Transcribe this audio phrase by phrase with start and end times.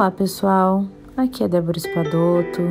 [0.00, 2.62] Olá pessoal, aqui é Débora Espadoto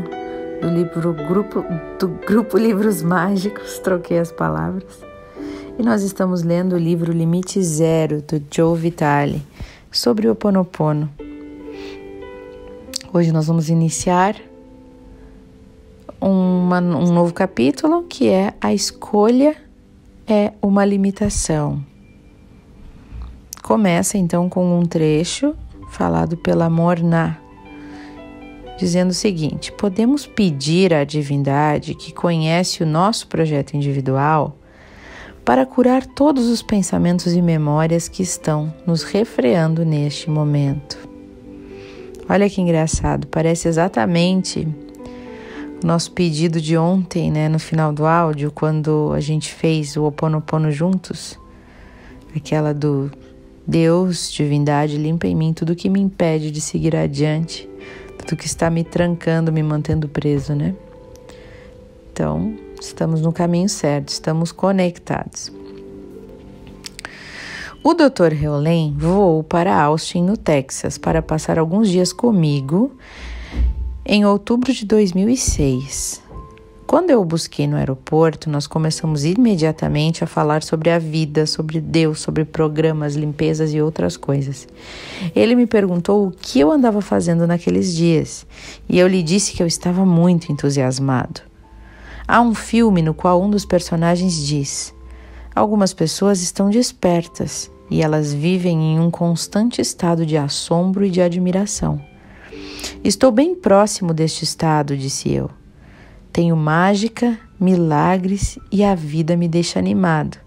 [0.60, 1.64] do livro grupo,
[2.00, 5.00] do grupo Livros Mágicos, troquei as palavras.
[5.78, 9.44] E nós estamos lendo o livro Limite Zero do Joe Vitale
[9.92, 11.08] sobre o Ho Oponopono.
[13.14, 14.36] Hoje nós vamos iniciar
[16.20, 19.56] uma, um novo capítulo que é A Escolha
[20.28, 21.80] é uma Limitação.
[23.62, 25.56] Começa então com um trecho
[25.90, 27.40] falado pela Morna,
[28.78, 34.56] dizendo o seguinte: podemos pedir à divindade que conhece o nosso projeto individual
[35.44, 40.98] para curar todos os pensamentos e memórias que estão nos refreando neste momento.
[42.30, 44.68] Olha que engraçado, parece exatamente
[45.84, 50.04] o nosso pedido de ontem, né, no final do áudio, quando a gente fez o
[50.04, 51.40] Ho Oponopono juntos,
[52.36, 53.10] aquela do
[53.70, 57.70] Deus, divindade, limpa em mim tudo que me impede de seguir adiante,
[58.18, 60.74] tudo que está me trancando, me mantendo preso, né?
[62.12, 65.52] Então, estamos no caminho certo, estamos conectados.
[67.84, 68.34] O Dr.
[68.34, 72.92] Heulen voou para Austin, no Texas, para passar alguns dias comigo
[74.04, 76.24] em outubro de 2006.
[76.90, 81.80] Quando eu o busquei no aeroporto, nós começamos imediatamente a falar sobre a vida, sobre
[81.80, 84.68] Deus, sobre programas, limpezas e outras coisas.
[85.36, 88.44] Ele me perguntou o que eu andava fazendo naqueles dias
[88.90, 91.42] e eu lhe disse que eu estava muito entusiasmado.
[92.28, 94.92] Há um filme no qual um dos personagens diz:
[95.54, 101.22] Algumas pessoas estão despertas e elas vivem em um constante estado de assombro e de
[101.22, 102.02] admiração.
[103.04, 105.59] Estou bem próximo deste estado, disse eu.
[106.32, 110.38] Tenho mágica, milagres e a vida me deixa animado.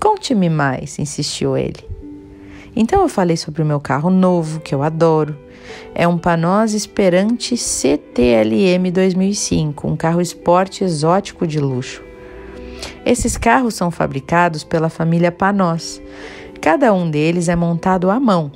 [0.00, 1.84] Conte-me mais, insistiu ele.
[2.74, 5.36] Então eu falei sobre o meu carro novo, que eu adoro.
[5.94, 12.02] É um Panos Esperante CTLM 2005, um carro esporte exótico de luxo.
[13.04, 16.00] Esses carros são fabricados pela família Panos.
[16.60, 18.50] Cada um deles é montado à mão.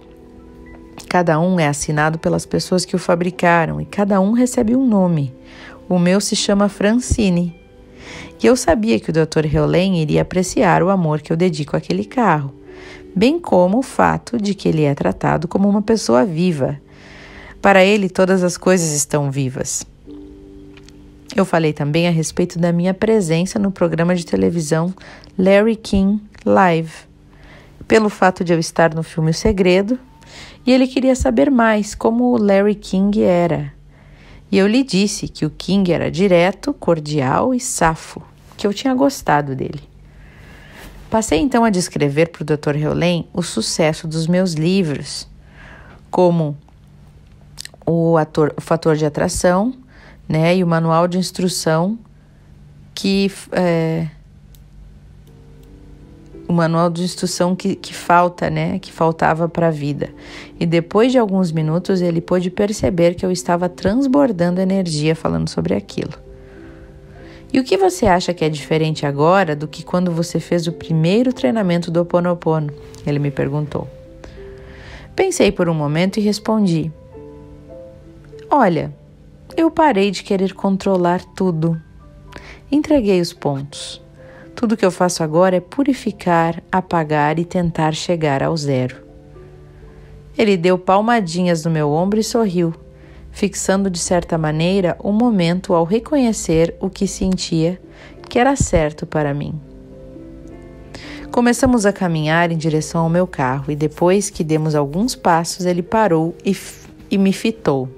[1.09, 5.34] Cada um é assinado pelas pessoas que o fabricaram e cada um recebe um nome.
[5.92, 7.54] O meu se chama Francine.
[8.42, 9.44] E eu sabia que o Dr.
[9.44, 12.50] Heulen iria apreciar o amor que eu dedico àquele carro,
[13.14, 16.80] bem como o fato de que ele é tratado como uma pessoa viva.
[17.60, 19.84] Para ele, todas as coisas estão vivas.
[21.36, 24.94] Eu falei também a respeito da minha presença no programa de televisão
[25.38, 26.94] Larry King Live,
[27.86, 29.98] pelo fato de eu estar no filme O Segredo,
[30.64, 33.81] e ele queria saber mais como o Larry King era.
[34.53, 38.23] E eu lhe disse que o King era direto, cordial e safo,
[38.55, 39.83] que eu tinha gostado dele.
[41.09, 42.77] Passei então a descrever para o Dr.
[42.77, 45.27] Heulen o sucesso dos meus livros,
[46.11, 46.55] como
[47.87, 49.73] o, ator, o fator de atração
[50.29, 51.99] né, e o manual de instrução
[52.95, 54.07] que é,
[56.53, 60.11] o manual de instrução que, que falta, né, que faltava para a vida.
[60.61, 65.75] E depois de alguns minutos ele pôde perceber que eu estava transbordando energia falando sobre
[65.75, 66.13] aquilo.
[67.53, 70.73] E o que você acha que é diferente agora do que quando você fez o
[70.73, 72.73] primeiro treinamento do Oponopono?
[73.07, 73.89] Ele me perguntou.
[75.15, 76.91] Pensei por um momento e respondi:
[78.51, 78.95] Olha,
[79.55, 81.81] eu parei de querer controlar tudo.
[82.71, 84.02] Entreguei os pontos.
[84.62, 88.95] Tudo que eu faço agora é purificar, apagar e tentar chegar ao zero.
[90.39, 92.72] Ele deu palmadinhas no meu ombro e sorriu,
[93.33, 97.83] fixando de certa maneira o um momento ao reconhecer o que sentia
[98.28, 99.61] que era certo para mim.
[101.33, 105.83] Começamos a caminhar em direção ao meu carro e depois que demos alguns passos, ele
[105.83, 106.56] parou e,
[107.11, 107.89] e me fitou.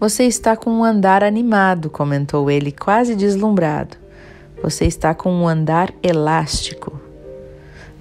[0.00, 4.00] Você está com um andar animado, comentou ele, quase deslumbrado.
[4.62, 7.00] Você está com um andar elástico.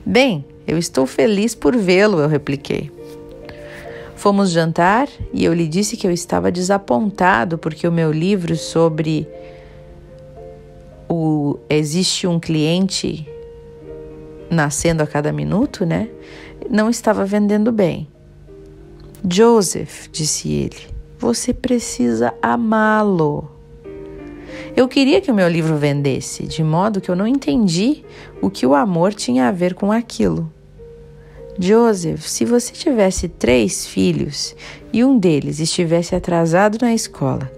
[0.06, 2.92] Bem, eu estou feliz por vê-lo, eu repliquei.
[4.16, 9.28] Fomos jantar e eu lhe disse que eu estava desapontado porque o meu livro sobre
[11.08, 13.28] o existe um cliente
[14.50, 16.10] nascendo a cada minuto, né?
[16.70, 18.08] Não estava vendendo bem.
[19.28, 23.59] Joseph, disse ele, você precisa amá-lo.
[24.76, 28.04] Eu queria que o meu livro vendesse, de modo que eu não entendi
[28.42, 30.52] o que o amor tinha a ver com aquilo.
[31.60, 34.56] Joseph, se você tivesse três filhos
[34.94, 37.52] e um deles estivesse atrasado na escola,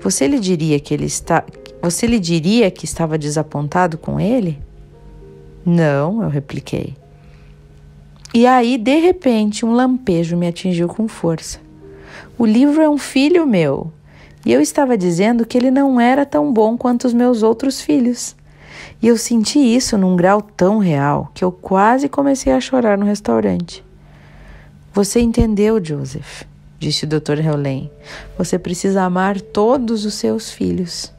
[0.00, 1.44] você lhe diria que ele está,
[1.82, 4.58] você lhe diria que estava desapontado com ele?
[5.66, 6.94] Não, eu repliquei.
[8.32, 11.60] E aí, de repente, um lampejo me atingiu com força.
[12.38, 13.92] O livro é um filho meu,
[14.44, 18.36] e eu estava dizendo que ele não era tão bom quanto os meus outros filhos.
[19.02, 23.06] E eu senti isso num grau tão real que eu quase comecei a chorar no
[23.06, 23.84] restaurante.
[24.92, 26.42] Você entendeu, Joseph,
[26.78, 27.38] disse o Dr.
[27.38, 27.90] Helen.
[28.36, 31.12] Você precisa amar todos os seus filhos.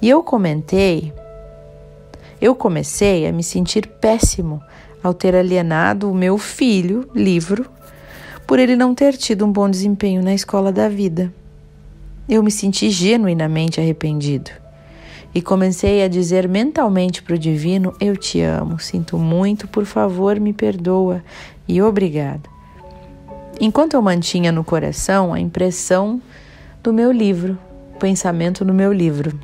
[0.00, 1.12] E eu comentei,
[2.40, 4.62] eu comecei a me sentir péssimo
[5.02, 7.66] ao ter alienado o meu filho, livro,
[8.46, 11.32] por ele não ter tido um bom desempenho na escola da vida.
[12.28, 14.50] Eu me senti genuinamente arrependido
[15.34, 20.38] e comecei a dizer mentalmente para o divino: Eu te amo, sinto muito, por favor,
[20.38, 21.22] me perdoa
[21.66, 22.48] e obrigado.
[23.60, 26.20] Enquanto eu mantinha no coração a impressão
[26.82, 27.58] do meu livro,
[27.94, 29.38] o pensamento no meu livro.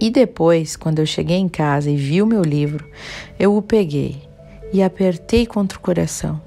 [0.00, 2.88] E depois, quando eu cheguei em casa e vi o meu livro,
[3.38, 4.22] eu o peguei
[4.72, 6.40] e apertei contra o coração,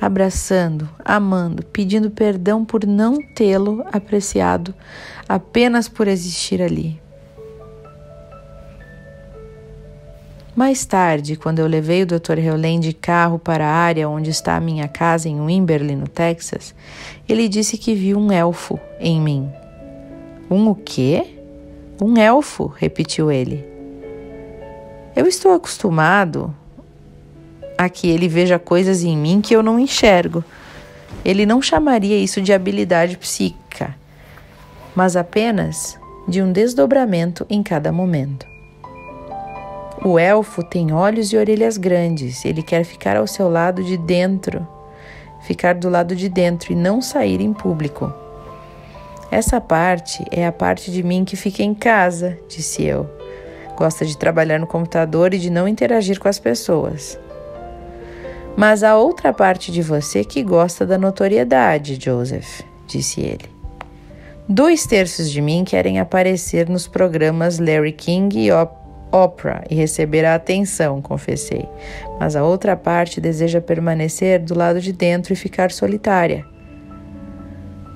[0.00, 4.74] abraçando, amando, pedindo perdão por não tê-lo apreciado
[5.28, 7.00] apenas por existir ali.
[10.56, 12.38] Mais tarde, quando eu levei o Dr.
[12.38, 16.74] Heulen de carro para a área onde está a minha casa em Wimberley, no Texas,
[17.28, 19.50] ele disse que viu um elfo em mim.
[20.50, 21.26] Um o quê?
[22.00, 23.66] Um elfo, repetiu ele.
[25.14, 26.54] Eu estou acostumado
[27.76, 30.44] a que ele veja coisas em mim que eu não enxergo.
[31.24, 33.94] Ele não chamaria isso de habilidade psíquica,
[34.94, 38.46] mas apenas de um desdobramento em cada momento.
[40.04, 44.66] O elfo tem olhos e orelhas grandes, ele quer ficar ao seu lado de dentro,
[45.42, 48.12] ficar do lado de dentro e não sair em público.
[49.30, 53.10] Essa parte é a parte de mim que fica em casa, disse eu.
[53.76, 57.18] Gosta de trabalhar no computador e de não interagir com as pessoas.
[58.56, 63.50] Mas há outra parte de você que gosta da notoriedade, Joseph, disse ele.
[64.48, 68.50] Dois terços de mim querem aparecer nos programas Larry King e
[69.12, 71.68] Oprah e receber a atenção, confessei.
[72.18, 76.46] Mas a outra parte deseja permanecer do lado de dentro e ficar solitária.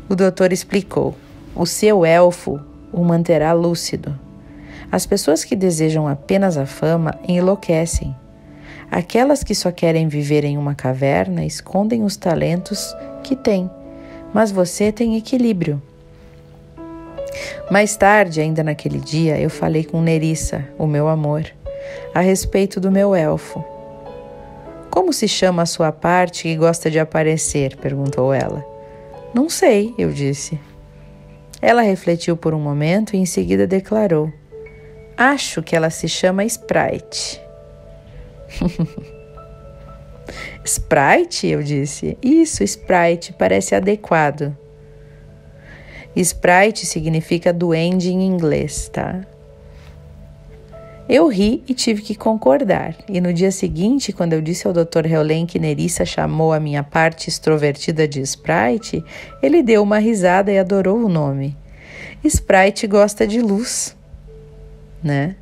[0.09, 1.15] O doutor explicou:
[1.55, 2.61] o seu elfo
[2.93, 4.19] o manterá lúcido.
[4.91, 8.15] As pessoas que desejam apenas a fama enlouquecem.
[8.91, 13.71] Aquelas que só querem viver em uma caverna escondem os talentos que têm,
[14.35, 15.81] mas você tem equilíbrio.
[17.71, 21.45] Mais tarde, ainda naquele dia, eu falei com Nerissa, o meu amor,
[22.13, 23.65] a respeito do meu elfo.
[24.91, 27.77] Como se chama a sua parte que gosta de aparecer?
[27.77, 28.65] perguntou ela.
[29.33, 30.59] Não sei, eu disse.
[31.63, 34.33] Ela refletiu por um momento e em seguida declarou:
[35.17, 37.41] Acho que ela se chama Sprite.
[40.65, 41.47] Sprite?
[41.47, 42.17] Eu disse.
[42.23, 44.57] Isso, Sprite, parece adequado.
[46.15, 49.25] Sprite significa duende em inglês, tá?
[51.09, 52.95] Eu ri e tive que concordar.
[53.09, 55.07] E no dia seguinte, quando eu disse ao Dr.
[55.07, 59.03] Heulen que Nerissa chamou a minha parte extrovertida de Sprite,
[59.43, 61.57] ele deu uma risada e adorou o nome.
[62.23, 63.97] Sprite gosta de luz,
[65.03, 65.35] né?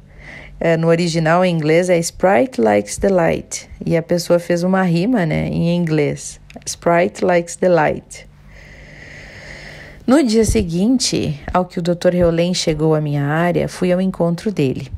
[0.60, 3.68] É, no original em inglês é Sprite likes the light.
[3.84, 6.40] E a pessoa fez uma rima, né, em inglês.
[6.66, 8.26] Sprite likes the light.
[10.06, 12.14] No dia seguinte, ao que o Dr.
[12.14, 14.88] Heulen chegou à minha área, fui ao encontro dele.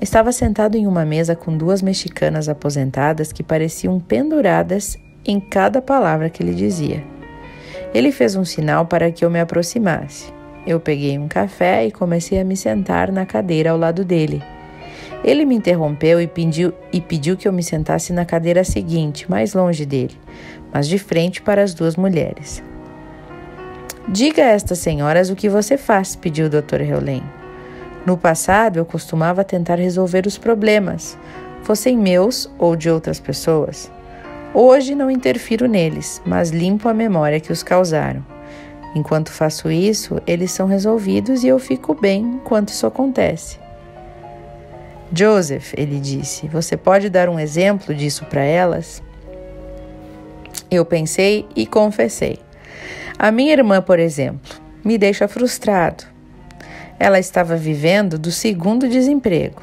[0.00, 6.28] Estava sentado em uma mesa com duas mexicanas aposentadas que pareciam penduradas em cada palavra
[6.28, 7.02] que ele dizia.
[7.94, 10.30] Ele fez um sinal para que eu me aproximasse.
[10.66, 14.42] Eu peguei um café e comecei a me sentar na cadeira ao lado dele.
[15.26, 19.54] Ele me interrompeu e pediu, e pediu que eu me sentasse na cadeira seguinte, mais
[19.54, 20.16] longe dele,
[20.72, 22.62] mas de frente para as duas mulheres.
[24.08, 26.80] Diga a estas senhoras o que você faz, pediu o Dr.
[26.80, 27.24] Heulen.
[28.06, 31.18] No passado, eu costumava tentar resolver os problemas,
[31.64, 33.90] fossem meus ou de outras pessoas.
[34.54, 38.24] Hoje não interfiro neles, mas limpo a memória que os causaram.
[38.94, 43.65] Enquanto faço isso, eles são resolvidos e eu fico bem enquanto isso acontece.
[45.12, 49.02] Joseph, ele disse, você pode dar um exemplo disso para elas?
[50.70, 52.38] Eu pensei e confessei.
[53.18, 56.04] A minha irmã, por exemplo, me deixa frustrado.
[56.98, 59.62] Ela estava vivendo do segundo desemprego.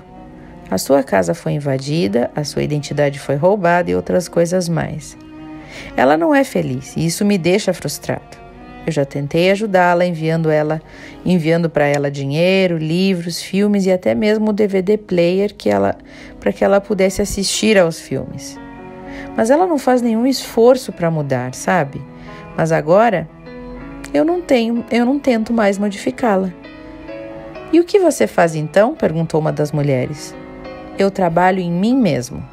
[0.71, 5.17] A sua casa foi invadida, a sua identidade foi roubada e outras coisas mais.
[5.95, 8.42] Ela não é feliz e isso me deixa frustrado.
[8.85, 10.81] Eu já tentei ajudá-la enviando ela,
[11.25, 15.97] enviando para ela dinheiro, livros, filmes e até mesmo o DVD player que ela
[16.39, 18.59] para que ela pudesse assistir aos filmes.
[19.37, 22.01] mas ela não faz nenhum esforço para mudar, sabe?
[22.57, 23.27] Mas agora
[24.13, 26.51] eu não tenho, eu não tento mais modificá-la.
[27.71, 28.93] E o que você faz então?
[28.93, 30.35] perguntou uma das mulheres.
[30.99, 32.43] Eu trabalho em mim mesmo.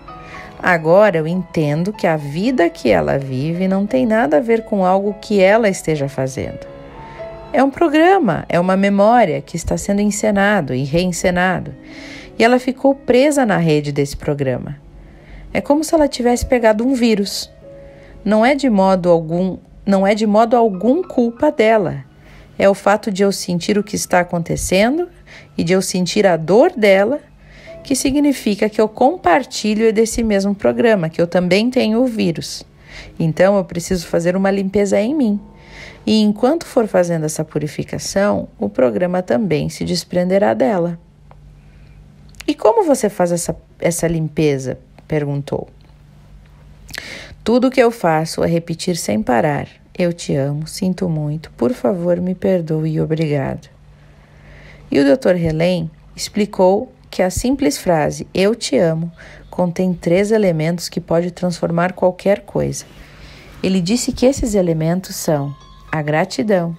[0.62, 4.84] Agora eu entendo que a vida que ela vive não tem nada a ver com
[4.84, 6.66] algo que ela esteja fazendo.
[7.52, 11.74] É um programa, é uma memória que está sendo encenado e reencenado.
[12.38, 14.76] E ela ficou presa na rede desse programa.
[15.52, 17.50] É como se ela tivesse pegado um vírus.
[18.24, 22.04] Não é de modo algum, não é de modo algum culpa dela.
[22.58, 25.08] É o fato de eu sentir o que está acontecendo
[25.56, 27.18] e de eu sentir a dor dela,
[27.82, 32.64] que significa que eu compartilho desse mesmo programa, que eu também tenho o vírus.
[33.18, 35.40] Então eu preciso fazer uma limpeza em mim.
[36.06, 40.98] E enquanto for fazendo essa purificação, o programa também se desprenderá dela.
[42.46, 44.78] E como você faz essa, essa limpeza?
[45.06, 45.68] perguntou.
[47.42, 49.68] Tudo o que eu faço é repetir sem parar.
[49.96, 53.68] Eu te amo, sinto muito, por favor me perdoe e obrigado.
[54.90, 55.36] E o Dr.
[55.36, 59.10] Helen explicou que a simples frase Eu te amo
[59.50, 62.84] contém três elementos que pode transformar qualquer coisa.
[63.62, 65.54] Ele disse que esses elementos são
[65.90, 66.76] a gratidão,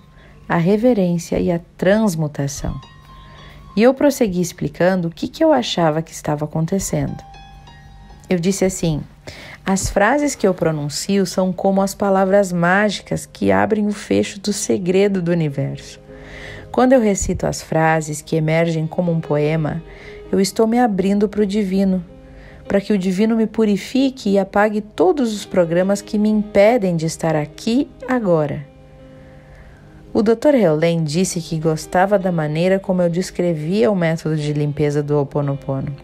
[0.48, 2.80] a reverência e a transmutação.
[3.76, 7.18] E eu prossegui explicando o que, que eu achava que estava acontecendo.
[8.30, 9.02] Eu disse assim:
[9.66, 14.52] as frases que eu pronuncio são como as palavras mágicas que abrem o fecho do
[14.52, 16.00] segredo do universo.
[16.72, 19.84] Quando eu recito as frases que emergem como um poema,
[20.32, 22.04] eu estou me abrindo para o divino,
[22.68, 27.06] para que o divino me purifique e apague todos os programas que me impedem de
[27.06, 28.66] estar aqui agora.
[30.14, 30.56] O Dr.
[30.56, 35.22] Heulen disse que gostava da maneira como eu descrevia o método de limpeza do Ho
[35.22, 35.96] Oponopono.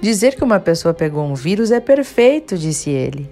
[0.00, 3.30] Dizer que uma pessoa pegou um vírus é perfeito, disse ele.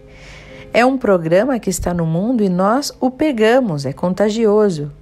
[0.73, 4.93] É um programa que está no mundo e nós o pegamos, é contagioso.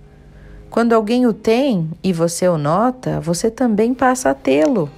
[0.71, 4.91] Quando alguém o tem e você o nota, você também passa a tê-lo.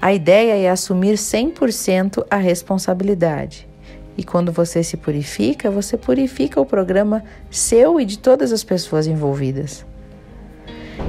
[0.00, 3.68] A ideia é assumir 100% a responsabilidade.
[4.16, 9.06] E quando você se purifica, você purifica o programa seu e de todas as pessoas
[9.06, 9.84] envolvidas.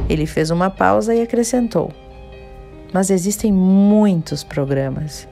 [0.08, 1.92] Ele fez uma pausa e acrescentou:
[2.92, 5.28] Mas existem muitos programas.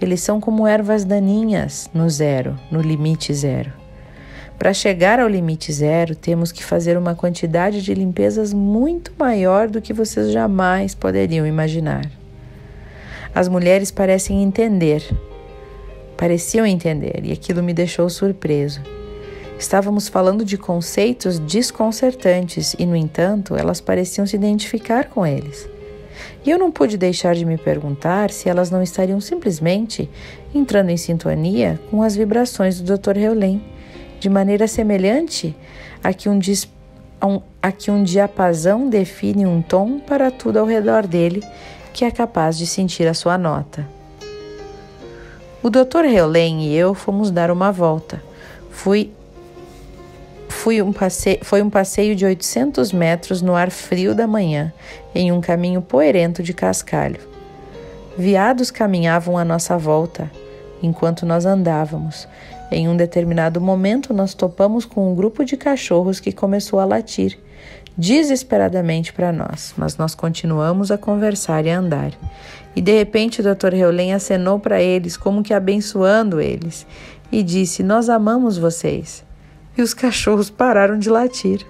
[0.00, 3.72] Eles são como ervas daninhas no zero, no limite zero.
[4.58, 9.82] Para chegar ao limite zero, temos que fazer uma quantidade de limpezas muito maior do
[9.82, 12.10] que vocês jamais poderiam imaginar.
[13.34, 15.02] As mulheres parecem entender
[16.16, 18.80] Pareciam entender e aquilo me deixou surpreso.
[19.58, 25.68] Estávamos falando de conceitos desconcertantes e, no entanto, elas pareciam se identificar com eles.
[26.44, 30.08] E eu não pude deixar de me perguntar se elas não estariam simplesmente
[30.54, 33.18] entrando em sintonia com as vibrações do Dr.
[33.18, 33.62] Heulen,
[34.26, 35.54] de maneira semelhante
[36.02, 36.40] a que um,
[37.62, 41.44] a que um diapasão define um tom para tudo ao redor dele
[41.92, 43.88] que é capaz de sentir a sua nota.
[45.62, 46.06] O Dr.
[46.06, 48.20] Heulen e eu fomos dar uma volta.
[48.68, 49.12] Fui,
[50.48, 50.92] fui um
[51.42, 54.72] foi um passeio de 800 metros no ar frio da manhã,
[55.14, 57.20] em um caminho poerento de cascalho.
[58.18, 60.28] Viados caminhavam à nossa volta,
[60.82, 62.28] enquanto nós andávamos.
[62.70, 67.38] Em um determinado momento, nós topamos com um grupo de cachorros que começou a latir
[67.96, 72.12] desesperadamente para nós, mas nós continuamos a conversar e a andar.
[72.74, 73.74] E de repente o Dr.
[73.74, 76.86] Heulen acenou para eles, como que abençoando eles,
[77.32, 79.24] e disse: Nós amamos vocês.
[79.76, 81.66] E os cachorros pararam de latir.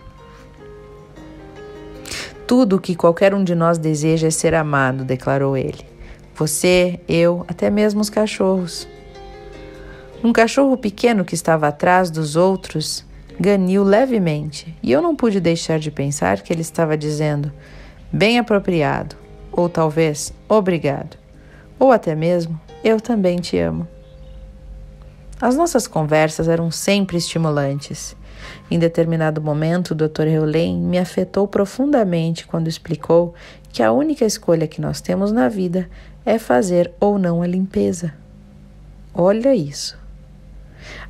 [2.47, 5.96] Tudo o que qualquer um de nós deseja é ser amado, declarou ele.
[6.37, 8.87] Você, eu, até mesmo os cachorros.
[10.23, 13.07] Um cachorro pequeno que estava atrás dos outros
[13.41, 17.51] ganiu levemente, e eu não pude deixar de pensar que ele estava dizendo:
[18.13, 19.17] bem apropriado,
[19.51, 21.17] ou talvez obrigado,
[21.79, 23.89] ou até mesmo eu também te amo.
[25.41, 28.15] As nossas conversas eram sempre estimulantes.
[28.71, 30.27] Em determinado momento, o Dr.
[30.27, 33.35] Heulen me afetou profundamente quando explicou
[33.77, 35.87] que a única escolha que nós temos na vida
[36.25, 38.15] é fazer ou não a limpeza.
[39.13, 39.99] Olha isso.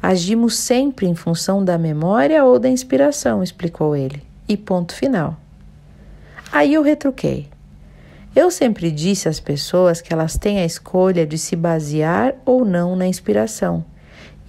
[0.03, 4.21] Agimos sempre em função da memória ou da inspiração, explicou ele.
[4.49, 5.37] E ponto final.
[6.51, 7.47] Aí eu retruquei.
[8.35, 12.97] Eu sempre disse às pessoas que elas têm a escolha de se basear ou não
[12.97, 13.85] na inspiração.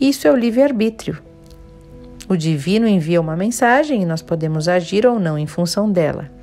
[0.01, 1.21] Isso é o livre-arbítrio.
[2.27, 6.35] O divino envia uma mensagem e nós podemos agir ou não em função dela.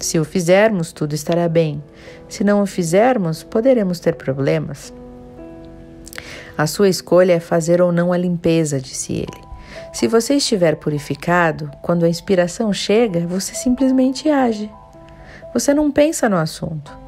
[0.00, 1.84] Se o fizermos, tudo estará bem.
[2.26, 4.92] Se não o fizermos, poderemos ter problemas.
[6.56, 9.50] A sua escolha é fazer ou não a limpeza, disse ele.
[9.92, 14.70] Se você estiver purificado, quando a inspiração chega, você simplesmente age.
[15.52, 16.98] Você não pensa no assunto.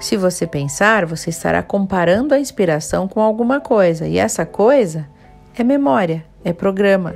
[0.00, 5.08] Se você pensar, você estará comparando a inspiração com alguma coisa, e essa coisa
[5.56, 7.14] é memória, é programa.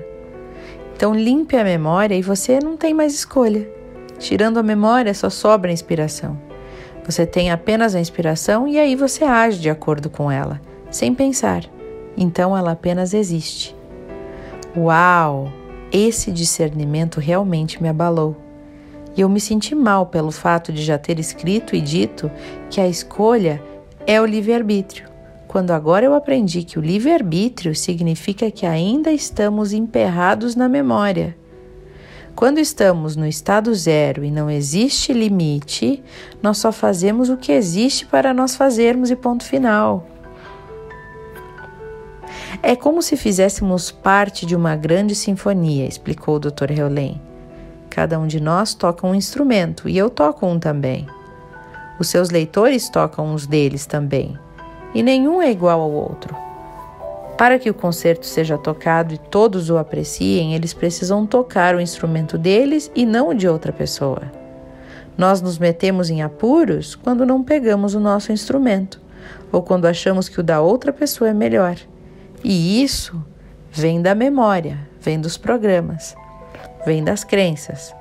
[0.94, 3.82] Então limpe a memória e você não tem mais escolha.
[4.23, 6.38] Tirando a memória, só sobra a inspiração.
[7.05, 10.61] Você tem apenas a inspiração e aí você age de acordo com ela,
[10.93, 11.64] sem pensar.
[12.17, 13.75] Então ela apenas existe.
[14.76, 15.52] Uau!
[15.91, 18.37] Esse discernimento realmente me abalou.
[19.17, 22.31] E eu me senti mal pelo fato de já ter escrito e dito
[22.71, 23.61] que a escolha
[24.07, 25.09] é o livre-arbítrio,
[25.49, 31.42] quando agora eu aprendi que o livre-arbítrio significa que ainda estamos emperrados na memória.
[32.35, 36.03] Quando estamos no estado zero e não existe limite,
[36.43, 40.07] nós só fazemos o que existe para nós fazermos e ponto final.
[42.62, 46.71] É como se fizéssemos parte de uma grande sinfonia, explicou o Dr.
[46.71, 47.21] Heulen.
[47.91, 51.07] Cada um de nós toca um instrumento e eu toco um também.
[51.99, 54.37] Os seus leitores tocam uns deles também,
[54.95, 56.51] e nenhum é igual ao outro.
[57.43, 62.39] Para que o concerto seja tocado e todos o apreciem, eles precisam tocar o instrumento
[62.39, 64.31] deles e não o de outra pessoa.
[65.19, 69.01] Nós nos metemos em apuros quando não pegamos o nosso instrumento
[69.51, 71.75] ou quando achamos que o da outra pessoa é melhor.
[72.45, 73.21] E isso
[73.73, 76.15] vem da memória, vem dos programas,
[76.87, 77.93] vem das crenças.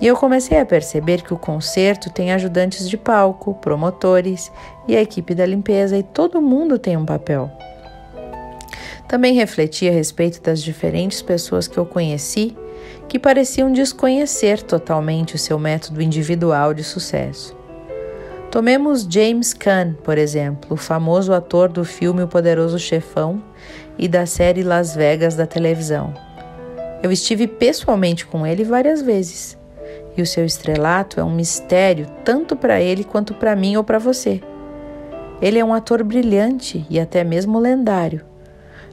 [0.00, 4.52] E eu comecei a perceber que o concerto tem ajudantes de palco, promotores
[4.86, 7.50] e a equipe da limpeza, e todo mundo tem um papel.
[9.08, 12.54] Também refleti a respeito das diferentes pessoas que eu conheci
[13.08, 17.56] que pareciam desconhecer totalmente o seu método individual de sucesso.
[18.50, 23.42] Tomemos James Caan, por exemplo, o famoso ator do filme O Poderoso Chefão
[23.98, 26.12] e da série Las Vegas da televisão.
[27.02, 29.56] Eu estive pessoalmente com ele várias vezes,
[30.16, 33.98] e o seu estrelato é um mistério tanto para ele quanto para mim ou para
[33.98, 34.42] você.
[35.40, 38.27] Ele é um ator brilhante e até mesmo lendário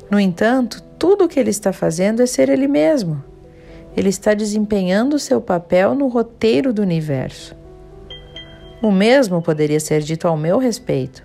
[0.09, 3.23] no entanto, tudo o que ele está fazendo é ser ele mesmo.
[3.97, 7.55] Ele está desempenhando seu papel no roteiro do universo.
[8.81, 11.23] O mesmo poderia ser dito ao meu respeito.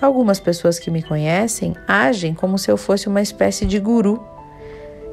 [0.00, 4.22] Algumas pessoas que me conhecem agem como se eu fosse uma espécie de guru.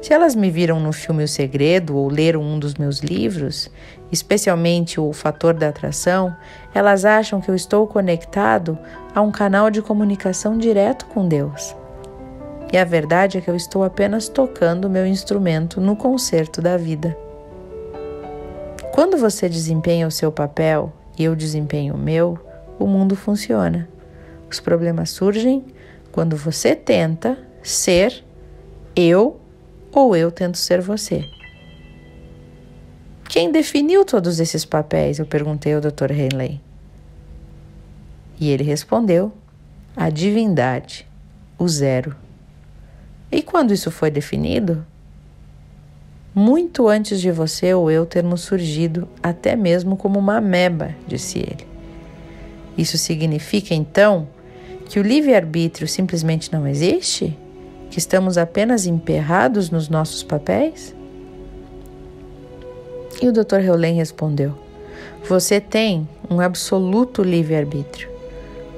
[0.02, 3.70] Se elas me viram no filme O Segredo ou leram um dos meus livros,
[4.10, 6.34] especialmente o Fator da Atração,
[6.74, 8.78] elas acham que eu estou conectado
[9.14, 11.74] a um canal de comunicação direto com Deus.
[12.72, 17.16] E a verdade é que eu estou apenas tocando meu instrumento no concerto da vida.
[18.92, 22.38] Quando você desempenha o seu papel e eu desempenho o meu,
[22.78, 23.88] o mundo funciona.
[24.48, 25.64] Os problemas surgem
[26.12, 28.24] quando você tenta ser
[28.94, 29.40] eu
[29.92, 31.24] ou eu tento ser você.
[33.28, 35.18] Quem definiu todos esses papéis?
[35.18, 36.10] Eu perguntei ao Dr.
[36.10, 36.60] Henley.
[38.40, 39.32] E ele respondeu:
[39.96, 41.06] a divindade,
[41.58, 42.16] o zero.
[43.30, 44.84] E quando isso foi definido?
[46.34, 51.66] Muito antes de você ou eu termos surgido, até mesmo como uma ameba, disse ele.
[52.76, 54.28] Isso significa então
[54.86, 57.36] que o livre-arbítrio simplesmente não existe?
[57.90, 60.94] Que estamos apenas emperrados nos nossos papéis?
[63.20, 63.60] E o Dr.
[63.60, 64.54] Heulen respondeu:
[65.28, 68.08] Você tem um absoluto livre-arbítrio.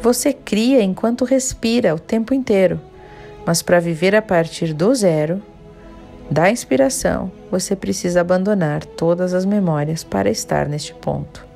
[0.01, 2.81] Você cria enquanto respira o tempo inteiro.
[3.45, 5.43] Mas para viver a partir do zero,
[6.31, 11.47] da inspiração, você precisa abandonar todas as memórias para estar neste ponto.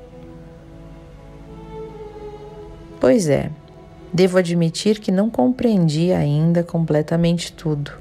[2.99, 3.49] Pois é,
[4.11, 7.91] devo admitir que não compreendi ainda completamente tudo,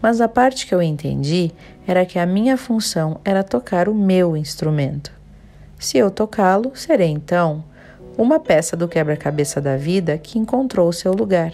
[0.00, 1.50] mas a parte que eu entendi
[1.86, 5.12] era que a minha função era tocar o meu instrumento.
[5.78, 7.64] Se eu tocá-lo, serei então
[8.16, 11.52] uma peça do quebra-cabeça da vida que encontrou seu lugar.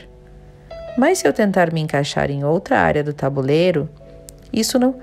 [0.98, 3.88] Mas se eu tentar me encaixar em outra área do tabuleiro,
[4.52, 4.96] isso não.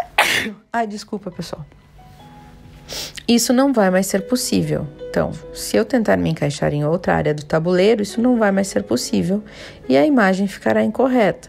[0.70, 1.64] Ai, desculpa, pessoal.
[3.26, 4.86] Isso não vai mais ser possível.
[5.08, 8.68] Então, se eu tentar me encaixar em outra área do tabuleiro, isso não vai mais
[8.68, 9.42] ser possível
[9.88, 11.48] e a imagem ficará incorreta.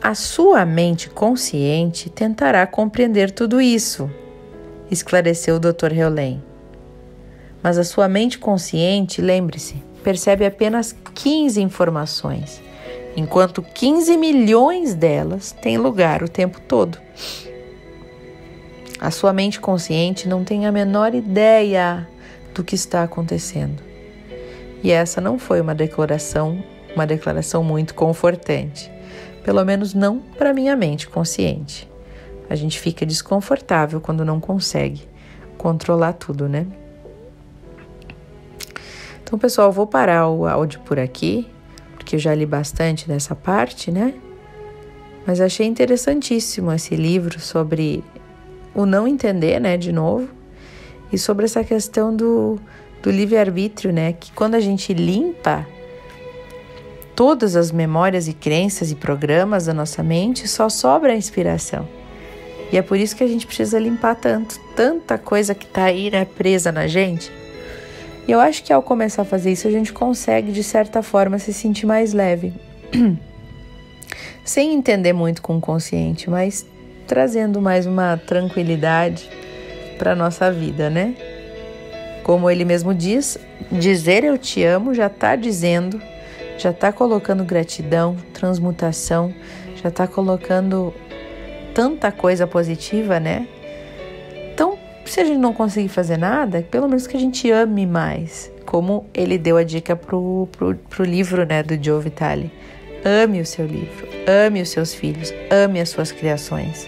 [0.00, 4.10] A sua mente consciente tentará compreender tudo isso,
[4.90, 5.92] esclareceu o Dr.
[5.92, 6.42] Heulen.
[7.62, 12.62] Mas a sua mente consciente, lembre-se, percebe apenas 15 informações,
[13.16, 16.96] enquanto 15 milhões delas têm lugar o tempo todo.
[19.00, 22.08] A sua mente consciente não tem a menor ideia
[22.54, 23.82] do que está acontecendo.
[24.80, 26.62] E essa não foi uma declaração
[26.94, 28.88] uma declaração muito confortante.
[29.42, 31.90] Pelo menos não para minha mente consciente.
[32.48, 35.02] A gente fica desconfortável quando não consegue
[35.58, 36.64] controlar tudo, né?
[39.26, 41.48] Então, pessoal, vou parar o áudio por aqui,
[41.96, 44.14] porque eu já li bastante dessa parte, né?
[45.26, 48.04] Mas achei interessantíssimo esse livro sobre
[48.72, 50.28] o não entender, né, de novo,
[51.12, 52.56] e sobre essa questão do,
[53.02, 54.12] do livre-arbítrio, né?
[54.12, 55.66] Que quando a gente limpa
[57.16, 61.88] todas as memórias e crenças e programas da nossa mente, só sobra a inspiração.
[62.70, 66.12] E é por isso que a gente precisa limpar tanto, tanta coisa que está aí
[66.12, 67.32] né, presa na gente.
[68.26, 71.38] E eu acho que ao começar a fazer isso, a gente consegue, de certa forma,
[71.38, 72.52] se sentir mais leve.
[74.44, 76.66] Sem entender muito com o consciente, mas
[77.06, 79.30] trazendo mais uma tranquilidade
[79.96, 81.14] para nossa vida, né?
[82.24, 83.38] Como ele mesmo diz,
[83.70, 86.00] dizer eu te amo já está dizendo,
[86.58, 89.32] já está colocando gratidão, transmutação,
[89.76, 90.92] já está colocando
[91.72, 93.46] tanta coisa positiva, né?
[95.16, 98.52] Se a gente não conseguir fazer nada, pelo menos que a gente ame mais.
[98.66, 102.52] Como ele deu a dica pro, pro, pro livro né, do Joe Vitale.
[103.02, 106.86] Ame o seu livro, ame os seus filhos, ame as suas criações.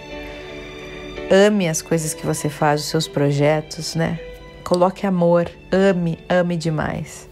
[1.31, 4.21] Ame as coisas que você faz, os seus projetos, né?
[4.63, 7.27] Coloque amor, ame, ame demais.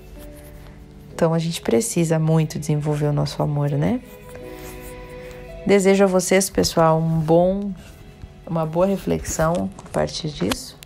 [1.14, 4.00] Então a gente precisa muito desenvolver o nosso amor, né?
[5.66, 7.70] Desejo a vocês, pessoal, um bom,
[8.46, 10.85] uma boa reflexão a partir disso